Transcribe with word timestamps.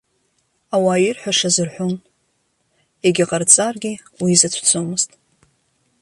Ауаа 0.75 1.03
ирҳәашаз 1.07 1.55
рҳәон, 1.67 1.95
егьаҟарҵаргьы 3.05 3.93
уи 4.21 4.31
изацәцомызт. 4.35 5.11